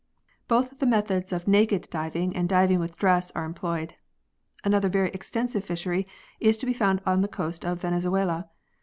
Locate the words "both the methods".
0.47-1.31